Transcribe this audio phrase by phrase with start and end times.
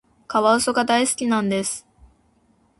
[0.25, 1.87] カワウソが大好きなんです。